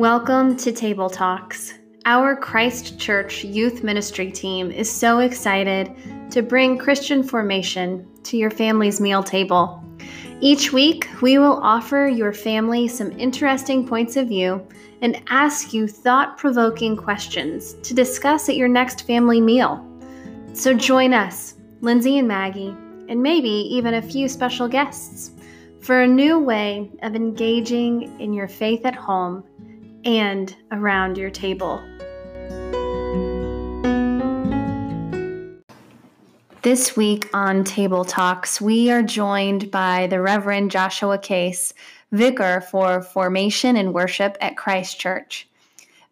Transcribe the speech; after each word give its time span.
Welcome 0.00 0.56
to 0.56 0.72
Table 0.72 1.10
Talks. 1.10 1.74
Our 2.06 2.34
Christ 2.34 2.98
Church 2.98 3.44
youth 3.44 3.84
ministry 3.84 4.32
team 4.32 4.70
is 4.70 4.90
so 4.90 5.18
excited 5.18 5.94
to 6.30 6.40
bring 6.40 6.78
Christian 6.78 7.22
formation 7.22 8.08
to 8.22 8.38
your 8.38 8.50
family's 8.50 8.98
meal 8.98 9.22
table. 9.22 9.84
Each 10.40 10.72
week, 10.72 11.06
we 11.20 11.36
will 11.36 11.60
offer 11.62 12.06
your 12.06 12.32
family 12.32 12.88
some 12.88 13.12
interesting 13.20 13.86
points 13.86 14.16
of 14.16 14.28
view 14.28 14.66
and 15.02 15.22
ask 15.28 15.74
you 15.74 15.86
thought 15.86 16.38
provoking 16.38 16.96
questions 16.96 17.74
to 17.82 17.92
discuss 17.92 18.48
at 18.48 18.56
your 18.56 18.68
next 18.68 19.06
family 19.06 19.42
meal. 19.42 19.86
So 20.54 20.72
join 20.72 21.12
us, 21.12 21.56
Lindsay 21.82 22.18
and 22.18 22.26
Maggie, 22.26 22.74
and 23.10 23.22
maybe 23.22 23.50
even 23.50 23.92
a 23.92 24.00
few 24.00 24.30
special 24.30 24.66
guests, 24.66 25.32
for 25.82 26.00
a 26.00 26.08
new 26.08 26.38
way 26.38 26.90
of 27.02 27.14
engaging 27.14 28.18
in 28.18 28.32
your 28.32 28.48
faith 28.48 28.86
at 28.86 28.94
home 28.94 29.44
and 30.04 30.54
around 30.72 31.18
your 31.18 31.30
table. 31.30 31.82
This 36.62 36.94
week 36.94 37.30
on 37.32 37.64
Table 37.64 38.04
Talks, 38.04 38.60
we 38.60 38.90
are 38.90 39.02
joined 39.02 39.70
by 39.70 40.08
the 40.08 40.20
Reverend 40.20 40.70
Joshua 40.70 41.16
Case, 41.16 41.72
Vicar 42.12 42.60
for 42.60 43.00
Formation 43.00 43.76
and 43.76 43.94
Worship 43.94 44.36
at 44.42 44.58
Christ 44.58 45.00
Church. 45.00 45.48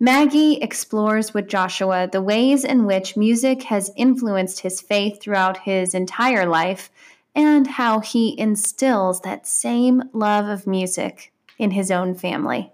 Maggie 0.00 0.54
explores 0.54 1.34
with 1.34 1.48
Joshua 1.48 2.08
the 2.10 2.22
ways 2.22 2.64
in 2.64 2.86
which 2.86 3.16
music 3.16 3.64
has 3.64 3.90
influenced 3.96 4.60
his 4.60 4.80
faith 4.80 5.20
throughout 5.20 5.58
his 5.58 5.92
entire 5.92 6.46
life 6.46 6.90
and 7.34 7.66
how 7.66 8.00
he 8.00 8.38
instills 8.38 9.20
that 9.20 9.46
same 9.46 10.02
love 10.12 10.46
of 10.46 10.66
music 10.66 11.32
in 11.58 11.72
his 11.72 11.90
own 11.90 12.14
family. 12.14 12.72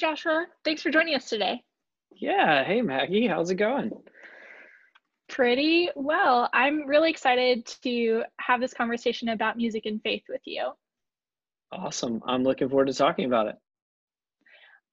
Joshua. 0.00 0.46
Thanks 0.64 0.82
for 0.82 0.90
joining 0.90 1.14
us 1.14 1.28
today. 1.28 1.62
Yeah. 2.12 2.64
Hey, 2.64 2.82
Maggie. 2.82 3.26
How's 3.26 3.50
it 3.50 3.56
going? 3.56 3.92
Pretty 5.28 5.90
well. 5.94 6.48
I'm 6.52 6.86
really 6.86 7.10
excited 7.10 7.66
to 7.84 8.24
have 8.40 8.60
this 8.60 8.74
conversation 8.74 9.28
about 9.28 9.56
music 9.56 9.86
and 9.86 10.02
faith 10.02 10.24
with 10.28 10.40
you. 10.44 10.72
Awesome. 11.70 12.20
I'm 12.26 12.42
looking 12.42 12.68
forward 12.68 12.88
to 12.88 12.94
talking 12.94 13.26
about 13.26 13.48
it. 13.48 13.56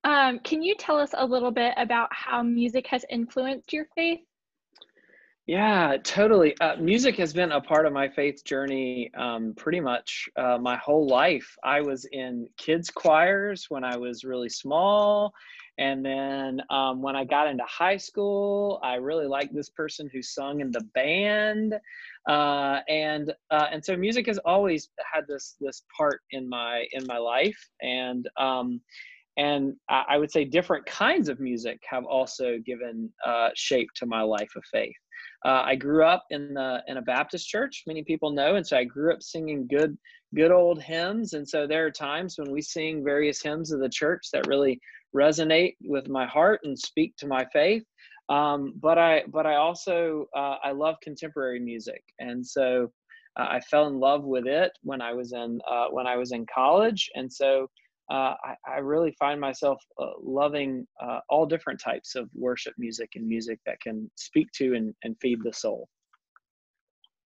Um, 0.04 0.40
can 0.40 0.62
you 0.62 0.76
tell 0.76 1.00
us 1.00 1.12
a 1.18 1.26
little 1.26 1.52
bit 1.52 1.74
about 1.76 2.10
how 2.12 2.44
music 2.44 2.86
has 2.88 3.04
influenced 3.10 3.74
your 3.74 3.86
faith? 3.96 4.20
Yeah, 5.48 5.95
totally. 6.03 6.56
Uh, 6.59 6.76
music 6.76 7.16
has 7.17 7.31
been 7.31 7.53
a 7.53 7.62
part 7.62 7.86
of 7.86 7.94
my 7.94 8.09
faith 8.09 8.44
journey 8.44 9.09
um, 9.17 9.54
pretty 9.56 9.80
much 9.80 10.28
uh, 10.36 10.58
my 10.58 10.76
whole 10.76 11.08
life. 11.08 11.56
I 11.64 11.80
was 11.80 12.06
in 12.12 12.50
kids' 12.58 12.89
choirs 12.89 13.67
when 13.70 13.86
I 13.86 13.95
was 13.95 14.26
really 14.26 14.50
small. 14.50 15.34
And 15.80 16.04
then 16.04 16.62
um, 16.70 17.02
when 17.02 17.16
I 17.16 17.23
got 17.23 17.48
into 17.48 17.64
high 17.66 17.95
school, 17.95 18.81
I 18.84 18.95
really 18.95 19.28
liked 19.28 19.56
this 19.56 19.70
person 19.70 20.09
who 20.12 20.22
sung 20.22 20.59
in 20.59 20.70
the 20.72 20.81
band. 20.94 21.76
Uh, 22.28 22.80
and 22.89 23.32
uh, 23.50 23.67
and 23.72 23.86
so 23.86 23.95
music 23.95 24.26
has 24.28 24.39
always 24.39 24.89
had 25.14 25.28
this 25.30 25.56
this 25.61 25.84
part 25.98 26.22
in 26.32 26.50
my 26.50 26.86
in 26.92 27.06
my 27.08 27.20
life. 27.20 27.70
And 27.82 28.28
um, 28.38 28.82
and 29.38 29.76
I 29.88 30.18
would 30.18 30.32
say 30.32 30.46
different 30.46 30.86
kinds 30.88 31.30
of 31.30 31.40
music 31.40 31.80
have 31.88 32.06
also 32.06 32.58
given 32.66 33.14
uh, 33.26 33.50
shape 33.56 33.90
to 33.98 34.08
my 34.08 34.22
life 34.22 34.50
of 34.56 34.64
faith. 34.72 34.96
Uh, 35.46 35.62
I 35.64 35.76
grew 35.76 36.04
up 36.04 36.26
in 36.32 36.56
the 36.56 36.82
in 36.88 36.98
a 36.98 37.02
Baptist 37.04 37.48
church. 37.48 37.84
Many 37.86 38.04
people 38.04 38.32
know, 38.32 38.56
and 38.56 38.66
so 38.66 38.78
I 38.78 38.84
grew 38.84 39.14
up 39.14 39.22
singing 39.22 39.68
good 39.68 39.96
good 40.36 40.52
old 40.52 40.82
hymns. 40.82 41.34
And 41.34 41.48
so 41.48 41.68
there 41.68 41.86
are 41.86 41.92
times 41.92 42.36
when 42.38 42.52
we 42.52 42.62
sing 42.62 43.04
various 43.04 43.42
hymns 43.42 43.72
of 43.72 43.80
the 43.80 43.89
church 43.89 44.28
that 44.34 44.48
really 44.48 44.80
resonate 45.16 45.76
with 45.84 46.10
my 46.10 46.26
heart 46.26 46.61
and 46.64 46.78
speak 46.78 47.16
to 47.17 47.28
my 47.28 47.45
faith. 47.54 47.84
Um, 48.30 48.73
but 48.82 48.98
I 48.98 49.23
but 49.28 49.45
I 49.45 49.56
also 49.56 50.26
uh, 50.36 50.56
I 50.64 50.72
love 50.72 50.95
contemporary 51.04 51.60
music, 51.60 52.04
and 52.20 52.45
so 52.45 52.92
uh, 53.40 53.48
I 53.50 53.60
fell 53.61 53.88
in 53.88 54.00
love 54.00 54.23
with 54.23 54.48
it 54.48 54.72
when 54.82 55.02
I 55.02 55.14
was 55.14 55.32
in 55.32 55.60
uh, 55.70 55.88
when 55.92 56.08
I 56.08 56.17
was 56.17 56.32
in 56.32 56.45
college, 56.54 57.10
and 57.14 57.32
so 57.32 57.70
uh, 58.10 58.36
I, 58.44 58.56
I, 58.66 58.78
really 58.78 59.12
find 59.20 59.40
myself 59.40 59.84
uh, 60.00 60.12
loving 60.22 60.88
uh, 61.02 61.20
all 61.30 61.45
different 61.45 61.82
types 61.82 62.16
of 62.16 62.30
worship 62.34 62.73
music 62.78 63.12
and 63.16 63.28
music 63.28 63.60
that 63.66 63.82
can 63.82 64.10
speak 64.16 64.50
to 64.54 64.76
and, 64.76 64.94
and 65.04 65.16
feed 65.22 65.40
the 65.44 65.52
soul. 65.52 65.90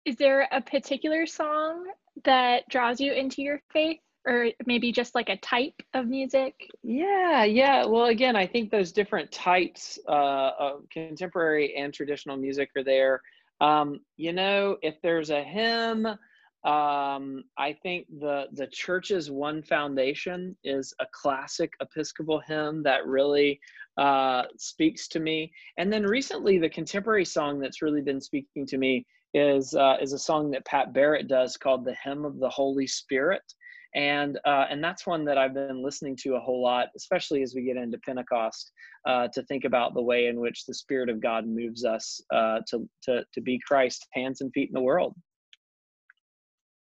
Is 0.05 0.15
there 0.15 0.47
a 0.51 0.61
particular 0.61 1.27
song 1.27 1.85
that 2.25 2.67
draws 2.69 2.99
you 2.99 3.13
into 3.13 3.41
your 3.41 3.61
faith? 3.71 3.99
Or 4.25 4.47
maybe 4.65 4.93
just 4.93 5.15
like 5.15 5.27
a 5.27 5.35
type 5.37 5.75
of 5.93 6.07
music? 6.07 6.55
Yeah, 6.81 7.43
yeah. 7.43 7.83
Well, 7.83 8.05
again, 8.05 8.37
I 8.37 8.47
think 8.47 8.71
those 8.71 8.93
different 8.93 9.29
types 9.33 9.99
uh, 10.07 10.51
of 10.57 10.89
contemporary 10.93 11.75
and 11.75 11.93
traditional 11.93 12.37
music 12.37 12.69
are 12.77 12.85
there. 12.85 13.21
Um, 13.59 13.99
you 14.15 14.31
know, 14.31 14.77
if 14.81 14.95
there's 15.03 15.29
a 15.29 15.43
hymn, 15.43 16.07
um, 16.65 17.43
I 17.57 17.73
think 17.83 18.07
the 18.19 18.45
the 18.53 18.67
church's 18.67 19.29
one 19.29 19.61
foundation 19.63 20.55
is 20.63 20.93
a 21.01 21.05
classic 21.11 21.73
Episcopal 21.81 22.41
hymn 22.47 22.83
that 22.83 23.05
really 23.05 23.59
uh, 23.97 24.43
speaks 24.57 25.09
to 25.09 25.19
me. 25.19 25.51
And 25.77 25.91
then 25.91 26.03
recently, 26.03 26.57
the 26.59 26.69
contemporary 26.69 27.25
song 27.25 27.59
that's 27.59 27.81
really 27.81 28.01
been 28.01 28.21
speaking 28.21 28.65
to 28.67 28.77
me 28.77 29.05
is 29.33 29.75
uh, 29.75 29.97
is 30.01 30.13
a 30.13 30.19
song 30.19 30.51
that 30.51 30.65
Pat 30.65 30.93
Barrett 30.93 31.27
does 31.27 31.57
called 31.57 31.83
"The 31.83 31.95
Hymn 32.01 32.23
of 32.23 32.39
the 32.39 32.49
Holy 32.49 32.87
Spirit." 32.87 33.43
And 33.93 34.39
uh, 34.45 34.65
and 34.69 34.81
that's 34.81 35.05
one 35.05 35.25
that 35.25 35.37
I've 35.37 35.53
been 35.53 35.83
listening 35.83 36.15
to 36.23 36.35
a 36.35 36.39
whole 36.39 36.63
lot, 36.63 36.87
especially 36.95 37.43
as 37.43 37.53
we 37.53 37.63
get 37.63 37.75
into 37.75 37.97
Pentecost, 37.99 38.71
uh, 39.05 39.27
to 39.33 39.43
think 39.43 39.65
about 39.65 39.93
the 39.93 40.01
way 40.01 40.27
in 40.27 40.39
which 40.39 40.65
the 40.65 40.73
Spirit 40.73 41.09
of 41.09 41.21
God 41.21 41.45
moves 41.45 41.83
us 41.83 42.21
uh, 42.33 42.59
to 42.69 42.89
to 43.03 43.25
to 43.33 43.41
be 43.41 43.59
Christ's 43.67 44.07
hands 44.13 44.39
and 44.39 44.51
feet 44.53 44.69
in 44.69 44.73
the 44.73 44.81
world. 44.81 45.13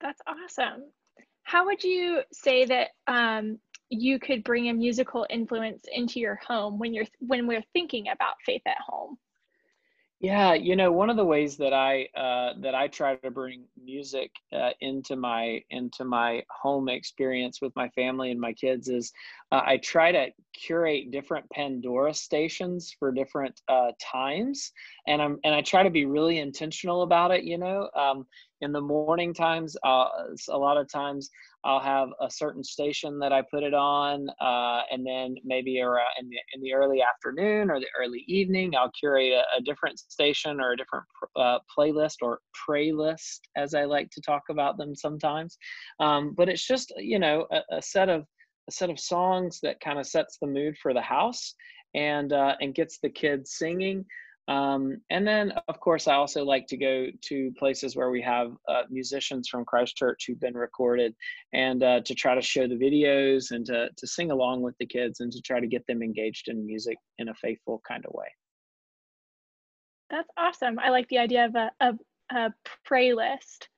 That's 0.03 0.21
awesome. 0.27 0.83
How 1.45 1.65
would 1.65 1.83
you 1.83 2.23
say 2.33 2.65
that 2.67 2.89
um, 3.07 3.59
you 3.89 4.19
could 4.19 4.43
bring 4.45 4.69
a 4.69 4.75
musical 4.75 5.27
influence 5.31 5.85
into 5.93 6.19
your 6.19 6.39
home 6.47 6.79
when 6.79 6.93
you're 6.93 7.07
when 7.21 7.47
we're 7.47 7.65
thinking 7.73 8.09
about 8.09 8.35
faith 8.45 8.63
at 8.67 8.79
home? 8.85 9.17
Yeah, 10.21 10.55
you 10.55 10.77
know, 10.77 10.93
one 10.93 11.11
of 11.11 11.17
the 11.17 11.25
ways 11.25 11.57
that 11.57 11.73
I 11.73 12.09
uh, 12.17 12.55
that 12.61 12.77
I 12.77 12.87
try 12.87 13.17
to 13.17 13.31
bring 13.31 13.65
music 13.83 14.31
uh, 14.53 14.71
into 14.81 15.17
my 15.17 15.61
into 15.71 16.05
my 16.05 16.45
home 16.49 16.89
experience 16.89 17.61
with 17.61 17.75
my 17.75 17.89
family 17.91 18.31
and 18.31 18.41
my 18.41 18.53
kids 18.53 18.89
is 18.89 19.13
uh, 19.53 19.61
I 19.67 19.77
try 19.77 20.11
to 20.13 20.29
curate 20.55 21.11
different 21.11 21.49
Pandora 21.51 22.15
stations 22.15 22.95
for 22.99 23.13
different 23.13 23.61
uh, 23.69 23.93
times, 24.01 24.73
and 25.07 25.21
I'm 25.21 25.39
and 25.45 25.55
I 25.55 25.61
try 25.61 25.83
to 25.83 25.91
be 25.91 26.07
really 26.07 26.39
intentional 26.39 27.03
about 27.03 27.31
it. 27.31 27.45
You 27.45 27.59
know, 27.59 27.91
um, 27.95 28.27
in 28.63 28.73
the 28.73 28.81
morning 28.81 29.35
times, 29.35 29.77
uh, 29.85 30.09
a 30.49 30.57
lot 30.57 30.79
of 30.79 30.91
times 30.91 31.29
I'll 31.65 31.81
have 31.81 32.09
a 32.21 32.31
certain 32.31 32.65
station 32.65 33.19
that 33.19 33.33
I 33.33 33.43
put 33.43 33.63
it 33.63 33.75
on, 33.75 34.29
uh, 34.41 34.83
and 34.91 35.07
then 35.07 35.35
maybe 35.45 35.81
around 35.81 36.07
in 36.19 36.29
the, 36.29 36.37
in 36.55 36.63
the 36.63 36.73
early 36.73 37.03
afternoon 37.03 37.71
or 37.71 37.79
the 37.79 37.87
early 38.01 38.25
evening, 38.27 38.75
I'll 38.75 38.91
curate 38.99 39.33
a, 39.33 39.59
a 39.59 39.61
different 39.63 39.99
station 39.99 40.61
or 40.61 40.73
a 40.73 40.77
different 40.77 41.05
uh, 41.37 41.59
playlist 41.77 42.17
or 42.23 42.41
playlist, 42.69 43.41
as 43.57 43.75
I 43.75 43.85
like 43.85 44.11
to 44.11 44.21
talk 44.21 44.43
about 44.51 44.77
them 44.77 44.95
sometimes. 44.95 45.59
Um, 46.01 46.35
but 46.37 46.49
it's 46.49 46.67
just 46.67 46.93
you 46.99 47.19
know 47.19 47.47
a, 47.53 47.77
a, 47.77 47.83
set 47.83 48.09
of 48.09 48.27
a 48.69 48.73
set 48.73 48.91
of 48.91 48.99
songs 48.99 49.61
that 49.63 49.81
kind 49.81 49.99
of 49.99 50.07
sets 50.07 50.39
the 50.41 50.47
mood 50.47 50.77
for 50.79 50.95
the 50.95 51.01
house 51.01 51.55
and 51.95 52.33
uh, 52.33 52.55
and 52.61 52.75
gets 52.75 52.99
the 52.99 53.11
kids 53.11 53.53
singing. 53.53 54.05
Um, 54.49 55.01
and 55.11 55.27
then, 55.27 55.53
of 55.69 55.79
course, 55.79 56.09
I 56.09 56.15
also 56.15 56.45
like 56.45 56.67
to 56.69 56.77
go 56.77 57.07
to 57.29 57.53
places 57.59 57.95
where 57.95 58.11
we 58.11 58.21
have 58.23 58.53
uh, 58.69 58.83
musicians 58.91 59.49
from 59.49 59.65
Christ 59.65 59.97
Church 59.97 60.25
who've 60.27 60.41
been 60.41 60.57
recorded 60.57 61.15
and 61.53 61.83
uh, 61.83 62.01
to 62.01 62.15
try 62.15 62.35
to 62.35 62.43
show 62.43 62.67
the 62.67 62.75
videos 62.75 63.53
and 63.53 63.65
to, 63.67 63.89
to 63.97 64.07
sing 64.07 64.33
along 64.33 64.63
with 64.63 64.77
the 64.79 64.87
kids 64.87 65.21
and 65.21 65.31
to 65.31 65.41
try 65.43 65.61
to 65.61 65.67
get 65.69 65.87
them 65.87 66.03
engaged 66.03 66.49
in 66.49 66.67
music 66.67 66.99
in 67.19 67.29
a 67.29 67.35
faithful 67.35 67.81
kind 67.87 68.05
of 68.05 68.13
way. 68.15 68.27
That's 70.11 70.29
awesome. 70.37 70.79
I 70.81 70.91
like 70.91 71.09
the 71.09 71.19
idea 71.19 71.47
of 71.47 71.55
a, 71.55 71.71
a, 71.81 71.93
a 72.37 72.55
pray 72.85 73.15
list. 73.15 73.69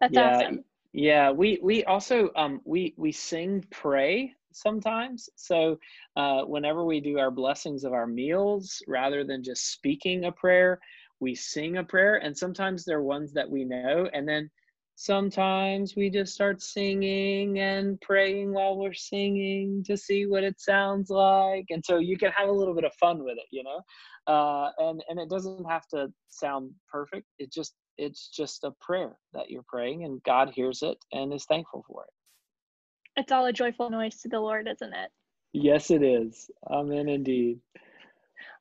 That's 0.00 0.14
yeah, 0.14 0.36
awesome. 0.36 0.64
Yeah, 0.94 1.32
we 1.32 1.58
we 1.60 1.82
also 1.84 2.30
um, 2.36 2.60
we 2.64 2.94
we 2.96 3.10
sing 3.10 3.64
pray 3.72 4.32
sometimes. 4.52 5.28
So 5.34 5.80
uh, 6.16 6.42
whenever 6.44 6.84
we 6.84 7.00
do 7.00 7.18
our 7.18 7.32
blessings 7.32 7.82
of 7.82 7.92
our 7.92 8.06
meals, 8.06 8.80
rather 8.86 9.24
than 9.24 9.42
just 9.42 9.72
speaking 9.72 10.24
a 10.26 10.30
prayer, 10.30 10.78
we 11.18 11.34
sing 11.34 11.78
a 11.78 11.84
prayer. 11.84 12.16
And 12.22 12.38
sometimes 12.38 12.84
they're 12.84 13.02
ones 13.02 13.32
that 13.32 13.50
we 13.50 13.64
know. 13.64 14.08
And 14.14 14.28
then 14.28 14.48
sometimes 14.96 15.96
we 15.96 16.08
just 16.08 16.34
start 16.34 16.62
singing 16.62 17.58
and 17.58 18.00
praying 18.00 18.52
while 18.52 18.76
we're 18.76 18.94
singing 18.94 19.82
to 19.84 19.96
see 19.96 20.24
what 20.26 20.44
it 20.44 20.60
sounds 20.60 21.10
like 21.10 21.66
and 21.70 21.84
so 21.84 21.98
you 21.98 22.16
can 22.16 22.30
have 22.30 22.48
a 22.48 22.52
little 22.52 22.74
bit 22.74 22.84
of 22.84 22.94
fun 22.94 23.24
with 23.24 23.36
it 23.36 23.46
you 23.50 23.64
know? 23.64 23.80
Uh, 24.26 24.70
and 24.78 25.02
and 25.08 25.18
it 25.18 25.28
doesn't 25.28 25.68
have 25.68 25.86
to 25.88 26.10
sound 26.28 26.70
perfect 26.90 27.26
it 27.38 27.52
just 27.52 27.74
it's 27.98 28.28
just 28.28 28.64
a 28.64 28.70
prayer 28.80 29.16
that 29.32 29.50
you're 29.50 29.64
praying 29.68 30.04
and 30.04 30.22
god 30.22 30.50
hears 30.54 30.82
it 30.82 30.96
and 31.12 31.32
is 31.32 31.44
thankful 31.44 31.84
for 31.86 32.04
it. 32.04 33.20
It's 33.20 33.32
all 33.32 33.46
a 33.46 33.52
joyful 33.52 33.90
noise 33.90 34.16
to 34.20 34.28
the 34.28 34.40
lord 34.40 34.68
isn't 34.68 34.94
it? 34.94 35.10
Yes 35.52 35.90
it 35.90 36.02
is. 36.02 36.50
Amen 36.70 37.08
indeed. 37.08 37.58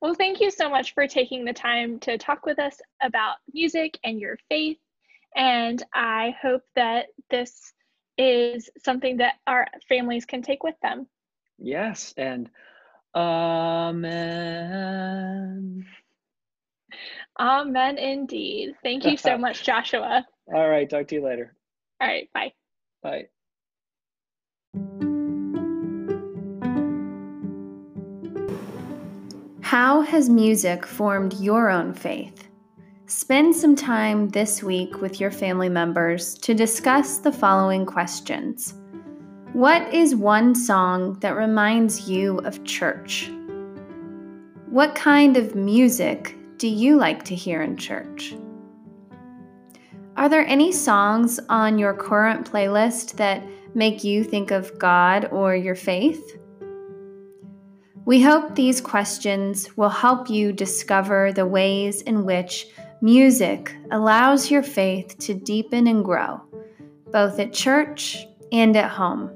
Well 0.01 0.15
thank 0.15 0.41
you 0.41 0.49
so 0.49 0.67
much 0.67 0.95
for 0.95 1.07
taking 1.07 1.45
the 1.45 1.53
time 1.53 1.99
to 1.99 2.17
talk 2.17 2.45
with 2.45 2.57
us 2.57 2.81
about 3.03 3.35
music 3.53 3.99
and 4.03 4.19
your 4.19 4.37
faith 4.49 4.77
and 5.35 5.83
I 5.93 6.35
hope 6.41 6.63
that 6.75 7.07
this 7.29 7.73
is 8.17 8.69
something 8.83 9.17
that 9.17 9.35
our 9.47 9.67
families 9.89 10.25
can 10.25 10.41
take 10.41 10.63
with 10.63 10.75
them. 10.81 11.07
Yes, 11.57 12.13
and 12.17 12.49
amen. 13.15 14.15
Amen 17.39 17.97
indeed. 17.97 18.75
Thank 18.83 19.05
you 19.05 19.17
so 19.17 19.37
much, 19.39 19.63
Joshua. 19.63 20.25
All 20.53 20.69
right, 20.69 20.89
talk 20.89 21.07
to 21.07 21.15
you 21.15 21.23
later. 21.23 21.55
All 22.01 22.07
right, 22.07 22.29
bye. 22.33 22.53
Bye. 23.01 23.27
How 29.61 30.01
has 30.01 30.29
music 30.29 30.85
formed 30.85 31.33
your 31.39 31.69
own 31.71 31.93
faith? 31.93 32.47
Spend 33.15 33.55
some 33.55 33.75
time 33.75 34.29
this 34.29 34.63
week 34.63 34.99
with 34.99 35.19
your 35.21 35.29
family 35.29 35.69
members 35.69 36.33
to 36.39 36.55
discuss 36.55 37.19
the 37.19 37.31
following 37.31 37.85
questions 37.85 38.73
What 39.53 39.93
is 39.93 40.15
one 40.15 40.55
song 40.55 41.19
that 41.19 41.35
reminds 41.35 42.09
you 42.09 42.39
of 42.39 42.63
church? 42.63 43.29
What 44.65 44.95
kind 44.95 45.37
of 45.37 45.53
music 45.53 46.35
do 46.57 46.67
you 46.67 46.97
like 46.97 47.23
to 47.25 47.35
hear 47.35 47.61
in 47.61 47.77
church? 47.77 48.33
Are 50.17 50.27
there 50.27 50.47
any 50.47 50.71
songs 50.71 51.39
on 51.49 51.77
your 51.77 51.93
current 51.93 52.51
playlist 52.51 53.17
that 53.17 53.43
make 53.75 54.03
you 54.03 54.23
think 54.23 54.49
of 54.49 54.79
God 54.79 55.29
or 55.31 55.55
your 55.55 55.75
faith? 55.75 56.35
We 58.05 58.23
hope 58.23 58.55
these 58.55 58.81
questions 58.81 59.77
will 59.77 59.89
help 59.89 60.31
you 60.31 60.51
discover 60.51 61.31
the 61.31 61.45
ways 61.45 62.01
in 62.01 62.25
which 62.25 62.67
Music 63.03 63.75
allows 63.91 64.49
your 64.49 64.63
faith 64.63 65.17
to 65.19 65.33
deepen 65.33 65.87
and 65.87 66.05
grow, 66.05 66.39
both 67.11 67.37
at 67.37 67.51
church 67.51 68.25
and 68.53 68.77
at 68.77 68.89
home. 68.89 69.29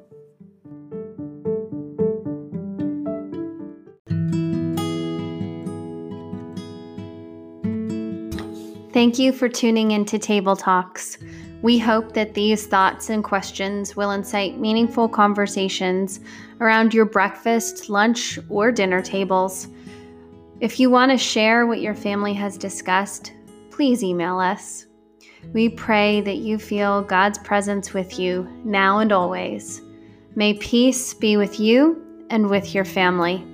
Thank 8.93 9.19
you 9.19 9.33
for 9.33 9.49
tuning 9.49 9.91
into 9.91 10.17
Table 10.17 10.55
Talks. 10.55 11.17
We 11.61 11.77
hope 11.77 12.13
that 12.13 12.35
these 12.35 12.67
thoughts 12.67 13.09
and 13.09 13.21
questions 13.21 13.97
will 13.97 14.11
incite 14.11 14.57
meaningful 14.57 15.09
conversations 15.09 16.21
around 16.61 16.93
your 16.93 17.03
breakfast, 17.03 17.89
lunch, 17.89 18.39
or 18.47 18.71
dinner 18.71 19.01
tables. 19.01 19.67
If 20.61 20.79
you 20.79 20.89
want 20.89 21.11
to 21.11 21.17
share 21.17 21.67
what 21.67 21.81
your 21.81 21.95
family 21.95 22.33
has 22.35 22.57
discussed, 22.57 23.33
please 23.77 24.03
email 24.03 24.39
us. 24.39 24.87
We 25.53 25.69
pray 25.69 26.21
that 26.21 26.37
you 26.37 26.57
feel 26.57 27.03
God's 27.03 27.37
presence 27.37 27.93
with 27.93 28.17
you 28.17 28.49
now 28.65 28.97
and 28.97 29.11
always. 29.11 29.83
May 30.33 30.55
peace 30.55 31.13
be 31.13 31.37
with 31.37 31.59
you 31.59 32.25
and 32.31 32.49
with 32.49 32.73
your 32.73 32.85
family. 32.85 33.45